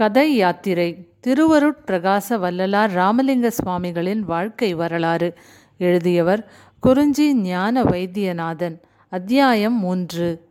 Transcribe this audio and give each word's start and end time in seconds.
கதை 0.00 0.34
யாத்திரை 0.34 1.08
திருவருட்பிரகாச 1.26 2.38
வல்லலார் 2.38 2.92
ராமலிங்க 2.92 3.50
சுவாமிகளின் 3.50 4.18
வாழ்க்கை 4.18 4.74
வரலாறு. 4.74 5.34
எழுதியவர் 5.78 6.50
குறிஞ்சி 6.80 7.34
ஞான 7.34 7.82
வைத்தியநாதன். 7.82 8.80
அத்தியாயம் 9.08 9.78
மூன்று. 9.78 10.48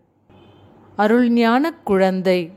அருள்ஞானக் 0.97 1.83
குழந்தை. 1.83 2.51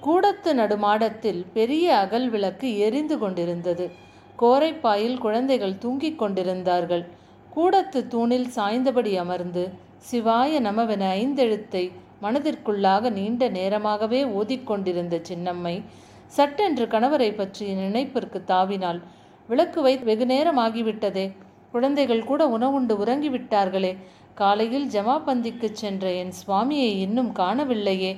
கூடத்து 0.00 0.54
நடுமாடத்தில் 0.54 1.44
பெரிய 1.52 1.96
அகல் 1.96 2.30
விளக்கு 2.30 2.78
எரிந்து 2.78 3.18
கொண்டிருந்தது. 3.18 3.90
கோரைப்பாயில் 4.38 5.18
குழந்தைகள் 5.18 5.78
தூங்கிக் 5.78 6.18
கொண்டிருந்தார்கள். 6.18 7.06
கூடத்து 7.50 8.08
தூணில் 8.08 8.48
சாய்ந்தபடி 8.56 9.16
அமர்ந்து 9.16 9.70
சிவாய 10.10 10.60
நமவென 10.60 11.04
ஐந்தெழுத்தை 11.20 11.90
மனதிற்குள்ளாக 12.22 13.10
நீண்ட 13.10 13.48
நேரமாகவே 13.48 14.24
ஓதிக்கொண்டிருந்த 14.24 15.22
சின்னம்மை 15.28 15.82
சட்டென்று 16.26 16.86
கணவரை 16.86 17.34
பற்றிய 17.34 17.74
நினைப்பிற்கு 17.74 18.42
தாவினாள். 18.46 19.02
விளக்கு 19.48 19.82
வை 19.82 19.96
வெகு 19.96 20.26
நேரம் 20.26 20.58
ஆகிவிட்டதே 20.58 21.32
குழந்தைகள் 21.72 22.24
கூட 22.24 22.48
உணவுண்டு 22.48 22.94
உறங்கிவிட்டார்களே. 22.94 23.96
காலையில் 24.34 24.88
ஜமாபந்திக்குச் 24.88 25.72
சென்ற 25.72 26.12
என் 26.12 26.32
சுவாமியை 26.46 26.98
இன்னும் 26.98 27.32
காணவில்லையே. 27.32 28.16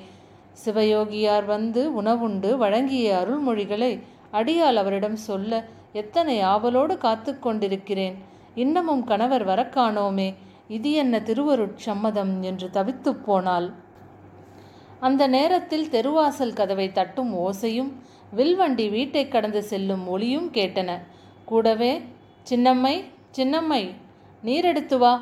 சிவயோகியார் 0.64 1.44
வந்து 1.44 2.02
உணவுண்டு 2.02 2.56
வழங்கிய 2.56 3.26
அருள்மொழிகளை 3.26 4.02
அடியால் 4.32 4.74
அவரிடம் 4.74 5.16
சொல்ல 5.16 5.64
எத்தனை 5.92 6.40
ஆவலோடு 6.40 6.98
காத்து 6.98 7.38
கொண்டிருக்கிறேன். 7.38 8.18
இன்னமும் 8.54 9.04
கணவர் 9.04 9.46
வரக்காணோமே 9.46 10.34
இது 10.68 10.92
என்ன 10.92 11.18
திருவருட்சம்மதம் 11.18 12.40
என்று 12.40 12.70
தவித்துப் 12.70 13.24
போனாள். 13.24 13.81
அந்த 15.06 15.22
நேரத்தில் 15.26 15.86
தெருவாசல் 15.88 16.58
கதவை 16.58 16.88
தட்டும் 16.92 17.30
ஓசையும் 17.46 17.92
வில்வண்டி 18.32 18.86
வீட்டை 18.88 19.22
கடந்து 19.28 19.62
செல்லும் 19.70 20.04
ஒளியும் 20.06 20.48
கேட்டன. 20.52 20.90
கூடவே 21.44 21.92
சின்னம்மை 22.46 22.94
சின்னம்மை 23.36 23.82
நீரெடுத்து 24.42 24.96
வா 24.98 25.12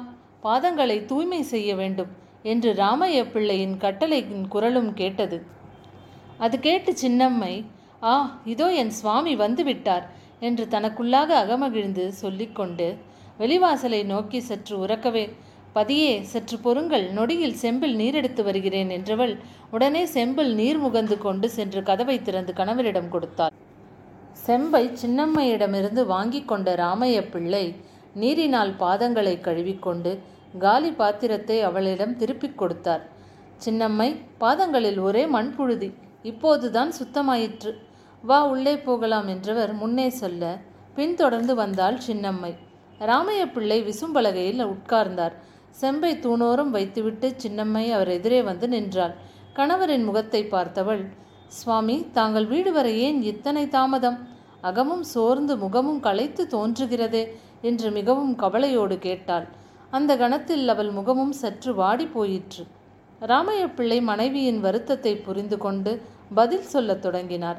பாதங்களை 0.43 0.99
தூய்மை 1.05 1.41
செய்ய 1.53 1.71
வேண்டும் 1.75 2.11
என்று 2.43 2.71
ராமைய 2.73 3.19
பிள்ளையின் 3.33 3.77
கட்டளையின் 3.77 4.47
குரலும் 4.49 4.91
கேட்டது. 4.95 5.39
அது 6.39 6.57
கேட்டு 6.61 6.91
சின்னம்மை 7.03 7.55
ஆ 8.03 8.15
இதோ 8.45 8.67
என் 8.83 8.93
சுவாமி 8.99 9.33
வந்துவிட்டார் 9.37 10.05
என்று 10.41 10.65
தனக்குள்ளாக 10.75 11.31
அகமகிழ்ந்து 11.43 12.05
சொல்லிக்கொண்டு 12.23 12.87
வெளிவாசலை 13.39 14.01
நோக்கி 14.05 14.39
சற்று 14.41 14.75
உறக்கவே 14.85 15.25
பதியே 15.73 16.23
சற்று 16.23 16.57
பொறுங்கள் 16.59 17.05
நொடியில் 17.13 17.59
செம்பில் 17.63 17.95
நீரெடுத்து 17.97 18.43
வருகிறேன் 18.43 18.89
என்றவள் 18.89 19.35
உடனே 19.71 20.03
செம்பில் 20.07 20.53
நீர் 20.55 20.81
முகந்து 20.83 21.17
கொண்டு 21.19 21.51
சென்று 21.51 21.83
கதவை 21.83 22.17
திறந்து 22.23 22.53
கணவரிடம் 22.53 23.09
கொடுத்தாள். 23.09 23.55
செம்பை 24.47 24.91
சின்னம்மையிடமிருந்து 25.03 26.03
வாங்கி 26.07 26.41
கொண்ட 26.45 26.75
ராமைய 26.75 27.19
பிள்ளை 27.31 27.65
நீரினால் 28.21 28.73
பாதங்களை 28.79 29.35
கழுவிக்கொண்டு 29.41 30.13
காலி 30.59 30.91
பாத்திரத்தை 30.91 31.63
அவளிடம் 31.63 32.17
திருப்பிக் 32.17 32.59
கொடுத்தார். 32.59 33.05
சின்னம்மை 33.65 34.09
பாதங்களில் 34.39 34.99
ஒரே 34.99 35.23
மண்புழுதி 35.27 35.91
இப்போதுதான் 36.23 36.91
சுத்தமாயிற்று. 36.99 37.73
வா 38.23 38.41
உள்ளே 38.47 38.75
போகலாம் 38.79 39.29
என்றவர் 39.29 39.73
முன்னே 39.73 40.09
சொல்ல 40.11 40.43
பின்தொடர்ந்து 40.95 41.55
வந்தாள் 41.55 41.99
சின்னம்மை. 42.07 42.53
ராமைய 43.01 43.43
பிள்ளை 43.53 43.79
விசும்பலகையில் 43.83 44.65
உட்கார்ந்தார். 44.75 45.37
செம்பை 45.71 46.13
தூணோரம் 46.17 46.71
வைத்துவிட்டு 46.71 47.35
சின்னம்மை 47.43 47.85
அவர் 47.91 48.09
எதிரே 48.09 48.43
வந்து 48.43 48.69
நின்றாள். 48.69 49.15
கணவரின் 49.55 50.05
முகத்தை 50.05 50.45
பார்த்தவள் 50.45 51.03
சுவாமி 51.47 52.07
தாங்கள் 52.13 52.47
வீடு 52.47 52.73
வர 52.73 52.91
ஏன் 52.91 53.23
இத்தனை 53.23 53.69
தாமதம்? 53.69 54.19
அகமும் 54.61 55.03
சோர்ந்து 55.03 55.57
முகமும் 55.57 56.01
களைத்து 56.01 56.43
தோன்றுகிறதே 56.51 57.25
என்று 57.61 57.91
மிகவும் 57.91 58.35
கவலையோடு 58.35 58.99
கேட்டாள். 58.99 59.47
அந்த 59.91 60.17
கணத்தில் 60.17 60.69
அவள் 60.69 60.91
முகமும் 60.91 61.33
சற்று 61.33 61.75
வாடி 61.75 62.07
போயிற்று. 62.07 62.67
ராமைய 63.21 63.75
பிள்ளை 63.75 64.01
மனைவியின் 64.01 64.61
வருத்தத்தை 64.61 65.17
புரிந்து 65.17 65.59
கொண்டு 65.59 66.03
பதில் 66.35 66.63
சொல்லத் 66.63 67.03
தொடங்கினார். 67.03 67.59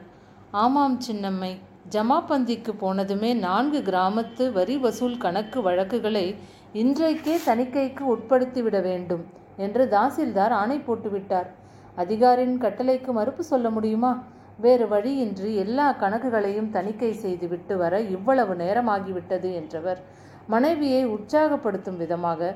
ஆமாம் 0.52 1.00
சின்னம்மை 1.07 1.52
ஜமாபந்திக்கு 1.90 2.72
போனதுமே 2.80 3.34
நான்கு 3.34 3.80
கிராமத்து 3.80 4.52
வரி 4.52 4.78
வசூல் 4.78 5.18
கணக்கு 5.18 5.62
வழக்குகளை 5.62 6.36
இன்றைக்கே 6.76 7.34
தணிக்கைக்கு 7.46 8.04
உட்படுத்திவிட 8.12 8.78
வேண்டும் 8.82 9.24
என்று 9.58 9.84
தாசில்தார் 9.94 10.54
ஆணை 10.59 10.78
போட்டுவிட்டார். 10.80 11.50
அதிகாரியின் 11.98 12.62
கட்டளைக்கு 12.62 13.12
மறுப்பு 13.14 13.44
சொல்ல 13.44 13.70
முடியுமா? 13.70 14.12
வேறு 14.59 14.86
வழியின்றி 14.88 15.50
எல்லா 15.56 15.88
கணக்குகளையும் 15.94 16.70
தணிக்கை 16.70 17.12
செய்துவிட்டு 17.14 17.76
வர 17.78 18.00
இவ்வளவு 18.16 18.56
நேரமாகிவிட்டது 18.56 19.50
என்றவர் 19.54 20.00
மனைவியை 20.48 21.04
உற்சாகப்படுத்தும் 21.16 21.98
விதமாக 21.98 22.54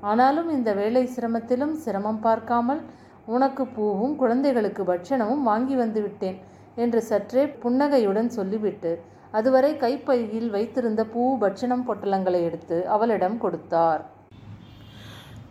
ஆனாலும் 0.00 0.50
இந்த 0.50 0.70
வேலை 0.74 1.04
சிரமத்திலும் 1.06 1.74
சிரமம் 1.84 2.20
பார்க்காமல் 2.20 2.82
உனக்கு 3.26 3.64
பூவும் 3.76 4.16
குழந்தைகளுக்கு 4.16 4.84
பட்சணமும் 4.84 5.42
வாங்கி 5.42 5.76
வந்து 5.76 6.02
விட்டேன் 6.02 6.38
என்று 6.76 7.02
சற்றே 7.02 7.44
புன்னகையுடன் 7.62 8.30
சொல்லிவிட்டு 8.30 8.92
அதுவரை 9.38 9.70
கைப்பையில் 9.76 10.50
வைத்திருந்த 10.50 11.02
பூ 11.04 11.22
பட்சணம் 11.38 11.84
பொட்டலங்களை 11.88 12.40
எடுத்து 12.42 12.76
அவளிடம் 12.88 13.38
கொடுத்தார். 13.38 14.02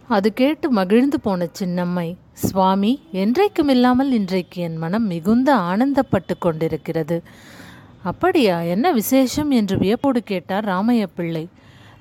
அது 0.08 0.30
கேட்டு 0.34 0.68
மகிழ்ந்து 0.72 1.18
போன 1.20 1.48
சின்னம்மை 1.60 2.08
சுவாமி 2.44 2.92
என்றைக்கும் 3.14 3.70
இல்லாமல் 3.70 4.12
இன்றைக்கு 4.12 4.62
என் 4.62 4.78
மனம் 4.78 5.08
மிகுந்த 5.08 5.50
ஆனந்தப்பட்டு 5.70 6.34
கொண்டிருக்கிறது. 6.40 7.18
அப்படியா 8.04 8.58
என்ன 8.74 8.92
விசேஷம்? 8.92 9.52
என்று 9.52 9.78
வியப்போடு 9.78 10.22
கேட்டார் 10.24 10.66
ராமைய 10.66 11.06
பிள்ளை. 11.16 11.44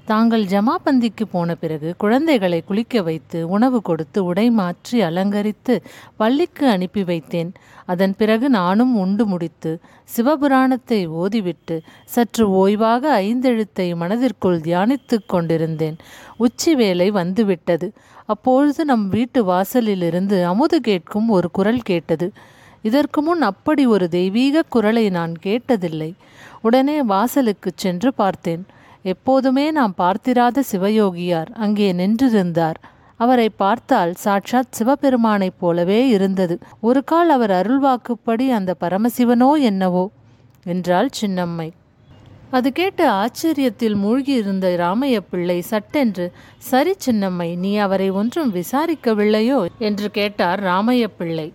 தாங்கள் 0.05 0.45
ஜமாபந்திக்கு 0.45 1.25
போன 1.31 1.55
பிறகு 1.55 1.95
குழந்தைகளை 1.99 2.59
குளிக்க 2.67 3.03
வைத்து 3.03 3.39
உணவு 3.49 3.79
கொடுத்து 3.83 4.25
உடை 4.25 4.45
மாற்றி 4.51 4.97
அலங்கரித்து 5.01 5.75
பள்ளிக்கு 6.17 6.65
அனுப்பி 6.69 7.03
வைத்தேன். 7.03 7.51
அதன் 7.87 8.15
பிறகு 8.17 8.51
நானும் 8.51 8.93
உண்டு 8.97 9.27
முடித்து 9.27 9.73
சிவபுராணத்தை 10.17 11.01
ஓதிவிட்டு 11.23 11.77
சற்று 12.05 12.45
ஓய்வாக 12.63 13.13
ஐந்தெழுத்தை 13.23 13.87
மனதிற்குள் 13.97 14.61
தியானித்து 14.61 15.19
கொண்டிருந்தேன். 15.27 15.97
உச்சி 16.37 16.75
வேலை 16.75 17.11
வந்துவிட்டது. 17.11 17.89
அப்பொழுது 18.27 18.85
நம் 18.85 19.09
வீட்டு 19.09 19.41
வாசலிலிருந்து 19.45 20.37
அமுது 20.45 20.81
கேட்கும் 20.81 21.29
ஒரு 21.29 21.51
குரல் 21.51 21.83
கேட்டது. 21.83 22.29
இதற்கு 22.83 23.21
முன் 23.23 23.43
அப்படி 23.43 23.87
ஒரு 23.87 24.09
தெய்வீக 24.09 24.63
குரலை 24.69 25.11
நான் 25.11 25.35
கேட்டதில்லை. 25.43 26.13
உடனே 26.61 27.03
வாசலுக்கு 27.03 27.71
சென்று 27.75 28.11
பார்த்தேன். 28.15 28.65
எப்போதுமே 29.05 29.71
நாம் 29.71 29.95
பார்த்திராத 29.95 30.63
சிவயோகியார் 30.73 31.51
அங்கே 31.55 31.93
நின்றிருந்தார். 31.93 32.75
அவரை 33.17 33.49
பார்த்தால் 33.49 34.13
சாட்சாத் 34.15 34.73
சிவபெருமானைப் 34.73 35.59
போலவே 35.59 36.09
இருந்தது. 36.09 36.59
ஒரு 36.81 37.05
கால் 37.05 37.31
அவர் 37.31 37.51
அருள்வாக்குப்படி 37.51 38.51
அந்த 38.51 38.75
பரமசிவனோ 38.81 39.61
என்னவோ? 39.61 40.11
என்றாள் 40.65 41.09
சின்னம்மை. 41.21 41.71
அது 42.51 42.73
கேட்டு 42.73 43.11
ஆச்சரியத்தில் 43.11 43.97
மூழ்கியிருந்த 43.97 44.67
ராமைய 44.77 45.21
பிள்ளை 45.31 45.61
சட்டென்று 45.61 46.33
சரி 46.59 46.95
சின்னம்மை 47.07 47.57
நீ 47.57 47.77
அவரை 47.77 48.11
ஒன்றும் 48.11 48.55
விசாரிக்கவில்லையோ? 48.55 49.67
என்று 49.79 50.11
கேட்டார் 50.11 50.63
ராமைய 50.63 51.07
பிள்ளை 51.19 51.53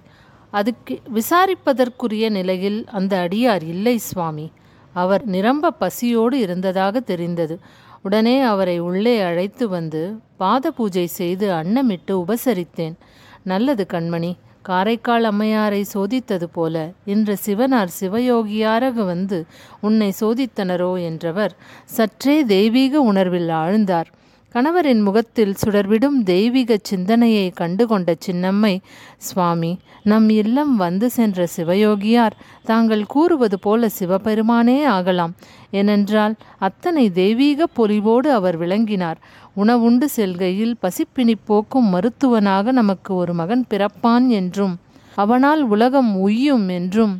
அதுக்கு 0.52 1.02
விசாரிப்பதற்குரிய 1.16 2.30
நிலையில் 2.30 2.86
அந்த 2.88 3.28
அடியார் 3.28 3.64
இல்லை 3.68 3.98
சுவாமி. 3.98 4.52
அவர் 4.94 5.26
நிரம்ப 5.26 5.72
பசியோடு 5.72 6.40
இருந்ததாக 6.40 7.00
தெரிந்தது. 7.00 7.60
உடனே 8.02 8.42
அவரை 8.42 8.80
உள்ளே 8.80 9.22
அழைத்து 9.22 9.70
வந்து 9.70 10.20
பாத 10.38 10.72
பூஜை 10.72 11.08
செய்து 11.08 11.52
அன்னமிட்டு 11.52 12.14
உபசரித்தேன். 12.14 12.96
நல்லது 13.44 13.86
கண்மணி 13.94 14.36
காரைக்கால் 14.62 15.24
அம்மையாரை 15.24 15.82
சோதித்தது 15.94 16.48
போல 16.52 16.92
இன்று 17.06 17.36
சிவனார் 17.46 17.92
சிவயோகியாராக 18.00 19.06
வந்து 19.06 19.46
உன்னை 19.82 20.14
சோதித்தனரோ 20.22 21.02
என்றவர் 21.02 21.54
சற்றே 21.86 22.44
தெய்வீக 22.44 23.02
உணர்வில் 23.02 23.50
ஆழ்ந்தார். 23.50 24.10
கணவரின் 24.54 25.02
முகத்தில் 25.02 25.56
சுடர்விடும் 25.62 26.16
தெய்வீக 26.24 26.78
சிந்தனையை 26.82 27.50
கண்டுகொண்ட 27.50 28.16
சின்னம்மை 28.26 28.80
சுவாமி 29.18 29.78
நம் 30.04 30.30
இல்லம் 30.30 30.76
வந்து 30.76 31.10
சென்ற 31.10 31.48
சிவயோகியார். 31.58 32.36
தாங்கள் 32.64 33.06
கூறுவது 33.06 33.60
போல 33.60 33.90
சிவபெருமானே 33.90 34.84
ஆகலாம். 34.84 35.36
ஏனென்றால் 35.72 36.36
அத்தனை 36.60 37.10
தெய்வீக 37.12 37.68
பொலிவோடு 37.78 38.28
அவர் 38.32 38.58
விளங்கினார். 38.58 39.20
உணவுண்டு 39.58 40.04
செல்கையில் 40.04 40.76
பசிப்பினி 40.82 41.36
போக்கும் 41.46 41.88
மருத்துவனாக 41.94 42.72
நமக்கு 42.72 43.16
ஒரு 43.16 43.34
மகன் 43.34 43.66
பிறப்பான் 43.70 44.28
என்றும் 44.28 44.76
அவனால் 45.16 45.62
உலகம் 45.64 46.12
உய்யும் 46.18 46.70
என்றும் 46.70 47.14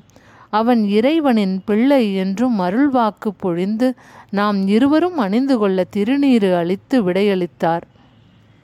அவன் 0.50 0.82
இறைவனின் 0.88 1.56
பிள்ளை 1.66 2.04
என்றும் 2.16 2.60
அருள்வாக்கு 2.60 3.32
பொழிந்து 3.38 3.88
நாம் 4.30 4.60
இருவரும் 4.68 5.18
அணிந்து 5.18 5.58
கொள்ள 5.58 5.86
திருநீறு 5.96 6.52
அளித்து 6.56 6.98
விடையளித்தார். 7.08 7.86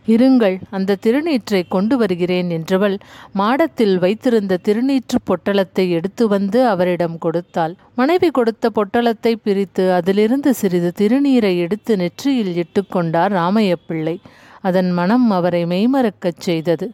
இருங்கள் 0.07 0.55
அந்த 0.69 0.97
திருநீற்றை 1.03 1.61
கொண்டு 1.67 1.97
வருகிறேன் 1.97 2.49
என்றவள் 2.49 2.95
மாடத்தில் 3.33 3.95
வைத்திருந்த 3.97 4.59
திருநீற்று 4.63 5.17
பொட்டலத்தை 5.29 5.85
எடுத்து 5.89 6.27
வந்து 6.27 6.59
அவரிடம் 6.67 7.17
கொடுத்தாள். 7.17 7.73
மனைவி 7.95 8.29
கொடுத்த 8.31 8.71
பொட்டலத்தை 8.75 9.33
பிரித்து 9.45 9.85
அதிலிருந்து 9.93 10.53
சிறிது 10.53 10.91
திருநீரை 10.99 11.53
எடுத்து 11.57 11.95
நெற்றியில் 11.97 12.53
இட்டுக்கொண்டார் 12.63 13.33
ராமையப்பிள்ளை 13.39 14.15
அதன் 14.61 14.91
மனம் 14.91 15.27
அவரை 15.31 15.63
மெய்மறக்கச் 15.65 16.43
செய்தது. 16.47 16.87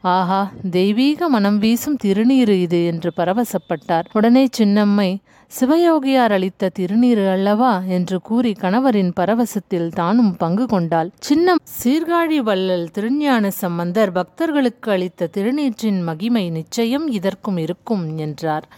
ஆஹா 0.00 0.50
தெய்வீக 0.70 1.28
மனம் 1.28 1.58
வீசும் 1.58 1.96
திருநீரு 2.04 2.48
இது 2.48 2.86
என்று 2.86 3.12
பரவசப்பட்டார். 3.16 4.04
உடனே 4.12 4.48
சின்னம்மை 4.58 5.16
சிவயோகியார் 5.60 6.32
அளித்த 6.32 6.70
திருநீர் 6.78 7.30
அல்லவா? 7.30 7.82
என்று 7.88 8.20
கூறி 8.20 8.52
கணவரின் 8.52 9.12
பரவசத்தில் 9.20 9.88
தானும் 9.88 10.36
பங்கு 10.36 10.66
கொண்டாள். 10.66 11.10
சின்னம் 11.18 11.58
சீர்காழி 11.82 12.36
வள்ளல் 12.36 12.90
திருஞான 12.90 13.50
சம்பந்தர் 13.50 14.12
பக்தர்களுக்கு 14.12 14.90
அளித்த 14.90 15.28
திருநீற்றின் 15.36 16.02
மகிமை 16.02 16.50
நிச்சயம் 16.50 17.08
இதற்கும் 17.08 17.56
இருக்கும் 17.56 18.16
என்றார். 18.16 18.68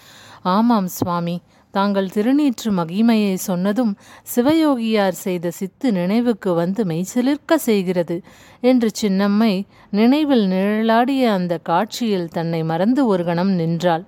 ஆமாம் 0.42 0.86
சுவாமி 0.86 1.40
தாங்கள் 1.70 2.08
திருநீற்று 2.08 2.70
மகிமையை 2.72 3.34
சொன்னதும் 3.34 3.96
சிவயோகியார் 4.36 5.16
செய்த 5.24 5.50
சித்து 5.50 5.92
நினைவுக்கு 5.92 6.52
வந்து 6.54 6.84
மெய்சிலிர்க்க 6.84 7.58
செய்கிறது 7.58 8.22
என்று 8.60 8.90
சின்னம்மை 9.02 9.62
நினைவில் 9.90 10.46
நிழலாடிய 10.46 11.22
அந்த 11.30 11.58
காட்சியில் 11.58 12.28
தன்னை 12.28 12.62
மறந்து 12.62 13.06
ஒரு 13.06 13.24
கணம் 13.24 13.50
நின்றாள். 13.50 14.04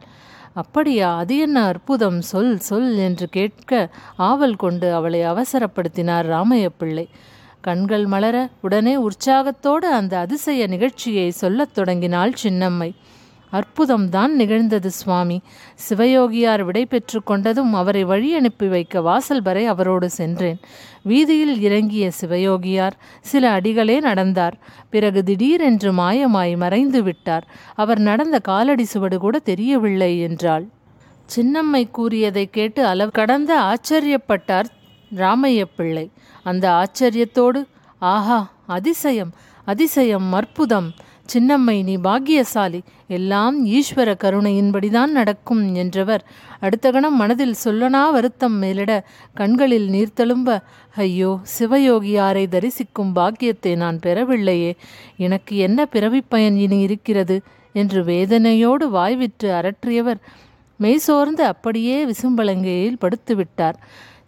அப்படியா 0.53 1.17
அது 1.17 1.39
என்ன 1.39 1.65
அற்புதம்? 1.65 2.21
சொல் 2.21 2.59
சொல் 2.59 2.97
என்று 2.97 3.29
கேட்க 3.29 3.89
ஆவல் 4.17 4.57
கொண்டு 4.57 4.95
அவளை 4.95 5.21
அவசரப்படுத்தினார் 5.21 6.29
ராமையப்பிள்ளை 6.35 7.07
கண்கள் 7.61 8.07
மலர 8.07 8.37
உடனே 8.61 8.97
உற்சாகத்தோடு 8.97 9.89
அந்த 9.93 10.19
அதிசய 10.19 10.67
நிகழ்ச்சியை 10.67 11.31
சொல்லத் 11.31 11.75
தொடங்கினாள் 11.75 12.33
சின்னம்மை. 12.43 12.91
அற்புதம்தான் 13.53 14.33
நிகழ்ந்தது 14.33 14.91
சுவாமி. 14.91 15.39
சிவயோகியார் 15.87 16.63
விடை 16.65 16.87
பெற்று 16.87 17.19
கொண்டதும் 17.27 17.73
அவரை 17.73 18.05
வழி 18.05 18.35
அனுப்பி 18.35 18.67
வைக்க 18.67 19.01
வாசல் 19.01 19.43
வரை 19.43 19.67
அவரோடு 19.67 20.11
சென்றேன். 20.11 20.59
வீதியில் 21.03 21.61
இறங்கிய 21.61 22.11
சிவயோகியார் 22.21 22.97
சில 23.23 23.51
அடிகளே 23.51 24.01
நடந்தார். 24.01 24.57
பிறகு 24.91 25.23
திடீரென்று 25.23 25.93
மாயமாய் 25.93 26.55
மறைந்து 26.57 27.03
விட்டார். 27.03 27.47
அவர் 27.75 28.01
நடந்த 28.01 28.39
காலடி 28.43 28.85
சுவடு 28.85 29.19
கூட 29.19 29.39
தெரியவில்லை 29.51 30.21
என்றாள். 30.21 30.67
சின்னம்மை 31.29 31.91
கூறியதை 31.91 32.47
கேட்டு 32.51 32.87
அளவு 32.87 33.11
கடந்த 33.11 33.53
ஆச்சரியப்பட்டார் 33.63 34.69
ராமைய 35.13 35.63
பிள்ளை 35.77 36.07
அந்த 36.47 36.65
ஆச்சரியத்தோடு 36.73 37.61
ஆஹா 38.03 38.39
அதிசயம் 38.69 39.33
அதிசயம் 39.67 40.33
அற்புதம்! 40.33 40.89
சின்னம்மை 41.27 41.85
நீ 41.85 41.97
பாக்கியசாலி. 41.97 42.81
எல்லாம் 43.09 43.67
ஈஸ்வர 43.67 44.15
கருணையின்படிதான் 44.25 45.07
நடக்கும் 45.07 45.75
என்றவர். 45.75 46.25
அடுத்த 46.61 46.91
கணம் 46.91 47.17
மனதில் 47.17 47.55
சொல்லனா 47.65 48.03
வருத்தம் 48.11 48.57
மேலிட 48.63 48.93
கண்களில் 49.35 49.89
நீர் 49.89 50.17
தழும்ப 50.17 50.59
ஐயோ 50.97 51.39
சிவயோகியாரை 51.59 52.45
தரிசிக்கும் 52.49 53.13
பாக்கியத்தை 53.13 53.75
நான் 53.75 53.99
பெறவில்லையே. 54.07 54.73
எனக்கு 55.17 55.57
என்ன 55.57 55.87
பிறவி 55.87 56.21
பயன் 56.29 56.57
இனி 56.57 56.81
இருக்கிறது? 56.81 57.41
என்று 57.73 58.05
வேதனையோடு 58.05 58.87
வாய்விட்டு 58.89 59.51
அரற்றியவர் 59.53 60.21
மெய்சோர்ந்து 60.81 61.45
அப்படியே 61.45 61.97
விசும்பலங்கையில் 62.05 63.01
படுத்துவிட்டார். 63.01 63.77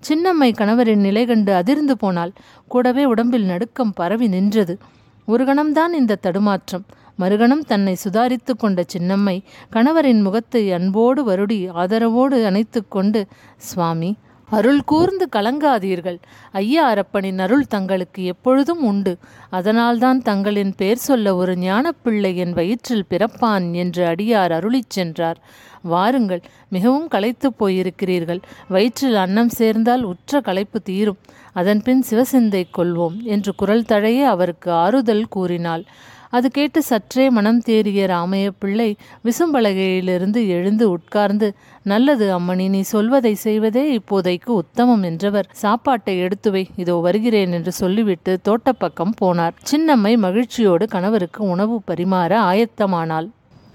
சின்னம்மை 0.09 0.49
கணவரின் 0.53 1.05
நிலை 1.07 1.27
கண்டு 1.27 1.55
அதிர்ந்து 1.55 1.97
போனால் 1.97 2.33
கூடவே 2.69 3.05
உடம்பில் 3.05 3.45
நடுக்கம் 3.45 3.93
பரவி 3.93 4.29
நின்றது. 4.29 4.79
ஒரு 5.27 5.45
கணம்தான் 5.45 5.93
இந்த 5.93 6.15
தடுமாற்றம். 6.15 6.85
மறுகணம் 7.19 7.65
தன்னை 7.65 7.97
சுதாரித்து 8.05 8.53
கொண்ட 8.57 8.85
சின்னம்மை 8.93 9.35
கணவரின் 9.73 10.23
முகத்தை 10.23 10.63
அன்போடு 10.73 11.21
வருடி 11.31 11.59
ஆதரவோடு 11.83 12.39
அணைத்து 12.45 12.81
கொண்டு 12.89 13.21
சுவாமி 13.69 14.11
அருள் 14.57 14.85
கூர்ந்து 14.85 15.27
கலங்காதீர்கள். 15.37 16.19
ஐயா 16.53 16.83
அரப்பனின் 16.95 17.39
அருள் 17.39 17.67
தங்களுக்கு 17.67 18.25
எப்பொழுதும் 18.25 18.83
உண்டு. 18.85 19.13
அதனால்தான் 19.51 20.21
தங்களின் 20.23 20.75
பேர் 20.77 21.05
சொல்ல 21.09 21.35
ஒரு 21.35 21.53
ஞானப்பிள்ளை 21.53 22.33
என் 22.35 22.53
வயிற்றில் 22.53 23.09
பிறப்பான் 23.11 23.67
என்று 23.73 24.03
அடியார் 24.07 24.53
அருளிச் 24.53 24.95
சென்றார். 24.97 25.39
வாருங்கள் 25.83 26.43
மிகவும் 26.69 27.09
களைத்து 27.09 27.49
போயிருக்கிறீர்கள். 27.61 28.43
வயிற்றில் 28.69 29.15
அன்னம் 29.15 29.53
சேர்ந்தால் 29.61 30.03
உற்ற 30.03 30.41
களைப்பு 30.41 30.83
தீரும். 30.83 31.21
அதன்பின் 31.53 32.05
சிவசிந்தை 32.11 32.63
கொள்வோம் 32.79 33.19
என்று 33.23 33.55
குரல் 33.55 33.89
தழையே 33.89 34.25
அவருக்கு 34.25 34.71
ஆறுதல் 34.85 35.29
கூறினாள். 35.29 35.85
அது 36.35 36.49
கேட்டு 36.51 36.81
சற்றே 36.83 37.25
மனம் 37.31 37.61
தேறிய 37.61 38.07
ராமைய 38.07 38.47
பிள்ளை 38.59 38.89
விசும்பலகையிலிருந்து 39.25 40.41
எழுந்து 40.49 40.85
உட்கார்ந்து 40.91 41.49
நல்லது 41.83 42.27
அம்மணி 42.39 42.67
நீ 42.69 42.81
சொல்வதை 42.93 43.35
செய்வதே 43.35 43.85
இப்போதைக்கு 43.99 44.51
உத்தமம் 44.63 45.03
என்றவர் 45.03 45.51
சாப்பாட்டை 45.53 46.15
எடுத்துவை 46.23 46.65
இதோ 46.77 46.97
வருகிறேன் 47.07 47.53
என்று 47.53 47.73
சொல்லிவிட்டு 47.73 48.35
தோட்டப்பக்கம் 48.49 49.15
போனார். 49.21 49.55
சின்னம்மை 49.71 50.15
மகிழ்ச்சியோடு 50.17 50.87
கணவருக்கு 50.89 51.43
உணவு 51.49 51.77
பரிமாற 51.91 52.33
ஆயத்தமானாள். 52.51 53.29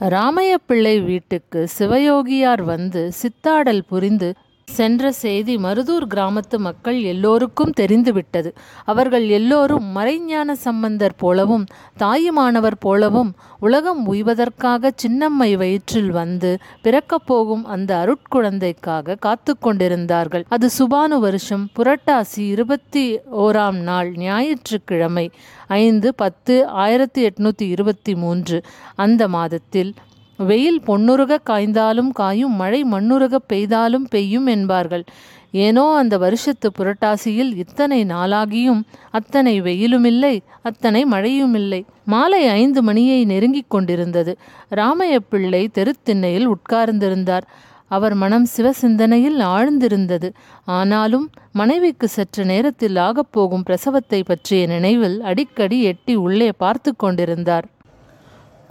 ராமைய 0.09 0.53
பிள்ளை 0.65 0.95
வீட்டுக்கு 1.01 1.61
சிவயோகியார் 1.77 2.63
வந்து 2.63 3.01
சித்தாடல் 3.21 3.83
புரிந்து 3.87 4.29
சென்ற 4.69 5.11
செய்தி 5.11 5.55
மருதூர் 5.55 6.05
கிராமத்து 6.13 6.57
மக்கள் 6.57 7.01
எல்லோருக்கும் 7.01 7.71
தெரிந்துவிட்டது. 7.71 8.49
அவர்கள் 8.85 9.27
எல்லோரும் 9.29 9.87
மறைஞான 9.97 10.55
சம்பந்தர் 10.55 11.15
போலவும் 11.15 11.65
தாயுமானவர் 11.97 12.77
போலவும் 12.79 13.31
உலகம் 13.59 14.01
உய்வதற்காக 14.13 14.91
சின்னம்மை 15.03 15.53
வயிற்றில் 15.53 16.11
வந்து 16.11 16.57
பிறக்கப் 16.81 17.27
போகும் 17.27 17.65
அந்த 17.65 17.91
அருட்குழந்தைக்காக 18.03 19.17
காத்து 19.19 19.57
கொண்டிருந்தார்கள். 19.57 20.45
அது 20.49 20.69
சுபானு 20.79 21.19
வருஷம் 21.19 21.69
புரட்டாசி 21.75 22.45
இருபத்தி 22.47 23.05
ஓராம் 23.37 23.79
நாள் 23.89 24.11
ஞாயிற்றுக்கிழமை 24.17 25.31
ஐந்து 25.67 26.15
பத்து 26.15 26.67
ஆயிரத்தி 26.67 27.21
எட்நூத்தி 27.25 27.65
இருபத்தி 27.69 28.15
மூன்று. 28.15 28.57
அந்த 28.95 29.27
மாதத்தில் 29.27 29.93
வெயில் 30.39 30.81
பொன்னுருக 30.81 31.39
காய்ந்தாலும் 31.49 32.11
காயும் 32.11 32.55
மழை 32.55 32.83
மண்ணுருக 32.83 33.39
பெய்தாலும் 33.53 34.05
பெய்யும் 34.09 34.45
என்பார்கள். 34.45 35.03
ஏனோ 35.51 35.95
அந்த 35.95 36.17
வருஷத்து 36.17 36.71
புரட்டாசியில் 36.77 37.51
இத்தனை 37.55 38.05
நாளாகியும் 38.05 38.81
அத்தனை 39.11 39.61
வெயிலுமில்லை 39.61 40.39
அத்தனை 40.61 41.05
மழையுமில்லை. 41.05 41.85
மாலை 42.05 42.47
ஐந்து 42.47 42.81
மணியை 42.83 43.25
நெருங்கிக் 43.25 43.69
கொண்டிருந்தது. 43.69 44.37
ராமையப்பிள்ளை 44.71 45.67
தெருத்திண்ணையில் 45.73 46.47
உட்கார்ந்திருந்தார். 46.47 47.47
அவர் 47.87 48.13
மனம் 48.13 48.47
சிவசிந்தனையில் 48.57 49.39
ஆழ்ந்திருந்தது. 49.43 50.29
ஆனாலும் 50.65 51.29
மனைவிக்கு 51.51 52.07
சற்று 52.07 52.45
நேரத்தில் 52.45 52.95
ஆகப்போகும் 52.95 53.63
பிரசவத்தை 53.63 54.23
பற்றிய 54.23 54.67
நினைவில் 54.67 55.21
அடிக்கடி 55.21 55.83
எட்டி 55.83 56.15
உள்ளே 56.15 56.51
பார்த்து 56.51 56.95
கொண்டிருந்தார். 56.95 57.67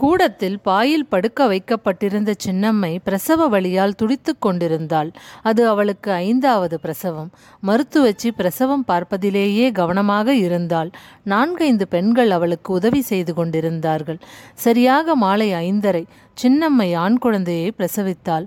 கூடத்தில் 0.01 0.57
பாயில் 0.63 1.07
படுக்க 1.07 1.47
வைக்கப்பட்டிருந்த 1.47 2.35
சின்னம்மை 2.45 2.91
பிரசவ 3.05 3.49
வழியால் 3.49 3.95
துடித்து 3.95 4.33
கொண்டிருந்தாள். 4.39 5.11
அது 5.43 5.63
அவளுக்கு 5.69 6.11
ஐந்தாவது 6.13 6.77
பிரசவம். 6.81 7.31
மருத்துவச்சி 7.67 8.31
பிரசவம் 8.37 8.85
பார்ப்பதிலேயே 8.85 9.67
கவனமாக 9.73 10.35
இருந்தாள். 10.35 10.91
நான்கைந்து 11.25 11.89
பெண்கள் 11.89 12.31
அவளுக்கு 12.31 12.73
உதவி 12.73 13.01
செய்து 13.01 13.35
கொண்டிருந்தார்கள். 13.35 14.21
சரியாக 14.55 15.17
மாலை 15.17 15.51
ஐந்தரை 15.53 16.05
சின்னம்மை 16.43 16.89
ஆண் 16.97 17.19
குழந்தையை 17.19 17.73
பிரசவித்தாள். 17.79 18.47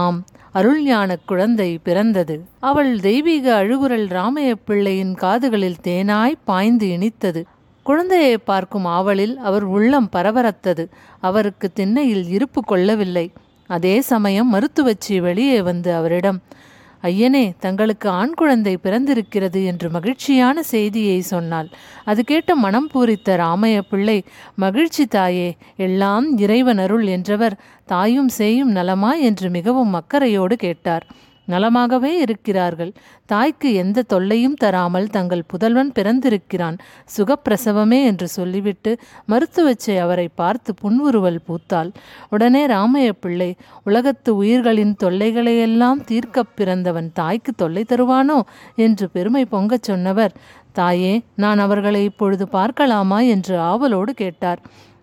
ஆம் 0.00 0.20
அருள்ஞான 0.54 1.10
குழந்தை 1.26 1.68
பிறந்தது. 1.78 2.36
அவள் 2.60 2.92
தெய்வீக 3.00 3.46
அழுகுரல் 3.62 4.06
ராமைய 4.18 4.52
பிள்ளையின் 4.64 5.14
காதுகளில் 5.14 5.82
தேனாய் 5.82 6.40
பாய்ந்து 6.44 6.88
இனித்தது. 6.88 7.42
குழந்தையை 7.82 8.38
பார்க்கும் 8.38 8.84
ஆவலில் 8.84 9.36
அவர் 9.36 9.64
உள்ளம் 9.64 10.08
பரபரத்தது. 10.12 10.84
அவருக்கு 11.20 11.72
திண்ணையில் 11.72 12.28
இருப்பு 12.28 12.60
கொள்ளவில்லை. 12.64 13.32
அதே 13.66 14.00
சமயம் 14.00 14.52
மருத்துவச்சி 14.54 15.20
வெளியே 15.20 15.62
வந்து 15.62 15.94
அவரிடம் 15.94 16.42
ஐயனே 17.02 17.52
தங்களுக்கு 17.58 18.08
ஆண் 18.08 18.34
குழந்தை 18.34 18.76
பிறந்திருக்கிறது 18.76 19.64
என்று 19.64 19.90
மகிழ்ச்சியான 19.90 20.62
செய்தியை 20.62 21.20
சொன்னாள். 21.20 21.68
அது 22.04 22.24
கேட்ட 22.24 22.54
மனம் 22.54 22.88
பூரித்த 22.92 23.36
ராமைய 23.36 23.80
பிள்ளை 23.90 24.24
மகிழ்ச்சி 24.54 25.06
தாயே 25.06 25.56
எல்லாம் 25.76 26.38
இறைவன் 26.38 26.78
அருள் 26.78 27.06
என்றவர் 27.06 27.58
தாயும் 27.84 28.30
சேயும் 28.38 28.72
நலமா? 28.78 29.14
என்று 29.14 29.50
மிகவும் 29.50 29.92
அக்கறையோடு 29.92 30.56
கேட்டார். 30.56 31.06
நலமாகவே 31.48 32.18
இருக்கிறார்கள். 32.18 32.92
தாய்க்கு 33.26 33.72
எந்த 33.72 34.02
தொல்லையும் 34.02 34.54
தராமல் 34.54 35.10
தங்கள் 35.10 35.42
புதல்வன் 35.46 35.92
பிறந்திருக்கிறான். 35.92 36.78
சுகப்பிரசவமே 37.16 38.04
என்று 38.04 38.28
சொல்லிவிட்டு 38.28 38.98
மருத்துவச்சை 39.28 39.98
அவரை 39.98 40.28
பார்த்து 40.34 40.74
புன்முறுவல் 40.74 41.40
பூத்தாள். 41.48 41.92
உடனே 42.30 42.66
ராமைய 42.66 43.12
பிள்ளை 43.20 43.56
உலகத்து 43.84 44.36
உயிர்களின் 44.36 44.96
தொல்லைகளையெல்லாம் 45.04 46.04
தீர்க்கப் 46.04 46.56
பிறந்தவன் 46.56 47.10
தாய்க்கு 47.14 47.52
தொல்லை 47.52 47.84
தருவானோ 47.88 48.40
என்று 48.76 49.10
பெருமை 49.10 49.44
பொங்கச் 49.44 49.82
சொன்னவர். 49.82 50.32
தாயே 50.72 51.22
நான் 51.34 51.58
அவர்களை 51.58 52.04
இப்பொழுது 52.04 52.48
பார்க்கலாமா 52.48 53.20
என்று 53.20 53.58
ஆவலோடு 53.58 54.14
கேட்டார். 54.14 54.60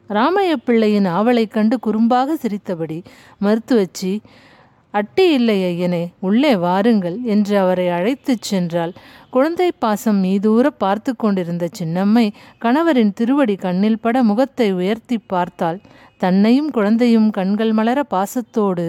ராமைய 0.10 0.54
பிள்ளையின் 0.66 1.06
ஆவலைக் 1.06 1.52
கண்டு 1.52 1.80
குறும்பாக 1.86 2.34
சிரித்தபடி 2.34 3.04
மருத்துவச்சி 3.42 4.20
அட்டி 4.94 5.26
இல்லை 5.34 5.56
ஐயனே 5.64 6.02
உள்ளே 6.20 6.52
வாருங்கள் 6.56 7.18
என்று 7.24 7.56
அவரை 7.60 7.86
அழைத்துச் 7.90 8.48
சென்றாள். 8.50 8.94
குழந்தை 9.30 9.68
பாசம் 9.80 10.20
மீதூர 10.24 10.68
பார்த்து 10.84 11.12
கொண்டிருந்த 11.16 11.66
சின்னம்மை 11.80 12.26
கணவரின் 12.62 13.14
திருவடி 13.14 13.56
கண்ணில் 13.56 14.00
பட 14.00 14.24
முகத்தை 14.24 14.68
உயர்த்தி 14.72 15.18
பார்த்தாள். 15.34 15.80
தன்னையும் 16.18 16.72
குழந்தையும் 16.72 17.30
கண்கள் 17.30 17.74
மலர 17.74 18.00
பாசத்தோடு 18.14 18.88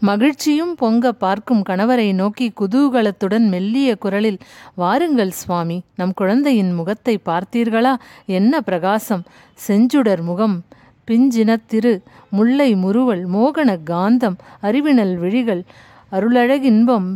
மகிழ்ச்சியும் 0.00 0.74
பொங்க 0.74 1.12
பார்க்கும் 1.12 1.62
கணவரை 1.68 2.06
நோக்கி 2.14 2.46
குதூகலத்துடன் 2.60 3.44
மெல்லிய 3.48 3.90
குரலில் 3.96 4.40
வாருங்கள் 4.74 5.30
சுவாமி 5.40 5.76
நம் 5.96 6.14
குழந்தையின் 6.14 6.72
முகத்தை 6.74 7.14
பார்த்தீர்களா? 7.28 7.92
என்ன 8.38 8.60
பிரகாசம்? 8.60 9.22
செஞ்சுடர் 9.68 10.22
முகம் 10.22 10.56
பிஞ்சினத்திரு 11.08 11.92
முல்லை 12.30 12.74
முறுவல் 12.74 13.24
மோகன 13.26 13.70
காந்தம் 13.90 14.36
அறிவினல் 14.62 15.14
விழிகள் 15.18 15.62
அருளழகின்பம் 16.12 17.08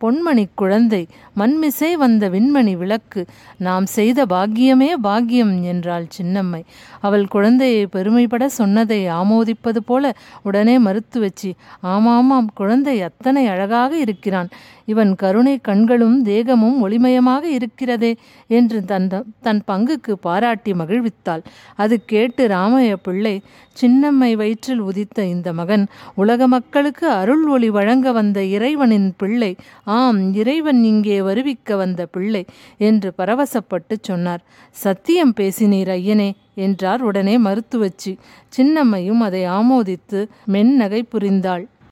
பொன்மணி 0.00 0.44
குழந்தை 0.54 1.00
மண்மிசை 1.36 1.90
வந்த 1.92 2.24
விண்மணி 2.28 2.76
விளக்கு 2.76 3.20
நாம் 3.58 3.86
செய்த 3.86 4.26
பாக்கியமே 4.26 4.90
பாக்கியம் 5.02 5.52
என்றாள் 5.62 6.06
சின்னம்மை. 6.16 6.62
அவள் 7.00 7.26
குழந்தையை 7.26 7.86
பெருமைப்பட 7.86 8.44
சொன்னதை 8.48 9.00
ஆமோதிப்பது 9.08 9.80
போல 9.86 10.14
உடனே 10.42 10.78
மறுத்து 10.78 11.20
வச்சு 11.20 11.50
ஆமாமாம் 11.82 12.50
குழந்தை 12.54 12.96
அத்தனை 13.02 13.46
அழகாக 13.46 13.92
இருக்கிறான். 13.96 14.50
இவன் 14.84 15.14
கருணை 15.14 15.54
கண்களும் 15.58 16.18
தேகமும் 16.22 16.76
ஒளிமயமாக 16.84 17.44
இருக்கிறதே 17.56 18.12
என்று 18.50 18.78
தன் 18.84 19.08
தன் 19.40 19.62
பங்குக்கு 19.66 20.12
பாராட்டி 20.20 20.72
மகிழ்வித்தாள். 20.72 21.42
அது 21.76 22.04
கேட்டு 22.04 22.46
ராமைய 22.48 22.92
பிள்ளை 23.02 23.34
சின்னம்மை 23.76 24.30
வயிற்றில் 24.36 24.80
உதித்த 24.80 25.24
இந்த 25.24 25.48
மகன் 25.52 25.84
உலக 26.14 26.46
மக்களுக்கு 26.46 27.06
அருள் 27.10 27.44
ஒளி 27.46 27.68
வழங்க 27.70 28.12
வந்த 28.12 28.38
இறைவனின் 28.54 29.10
பிள்ளை 29.16 29.50
ஆம் 29.96 30.20
இறைவன் 30.32 30.80
இங்கே 30.84 31.20
வருவிக்க 31.20 31.76
வந்த 31.76 32.02
பிள்ளை 32.06 32.42
என்று 32.78 33.12
பரவசப்பட்டு 33.18 33.94
சொன்னார். 34.00 34.42
சத்தியம் 34.70 35.32
பேசினீர் 35.40 35.90
ஐயனே 35.94 36.30
என்றார் 36.54 37.02
உடனே 37.02 37.34
மருத்துவச்சி 37.38 38.12
சின்னம்மையும் 38.56 39.22
அதை 39.28 39.42
ஆமோதித்து 39.58 40.20
மென்னகை 40.46 41.02
புரிந்தாள். 41.12 41.64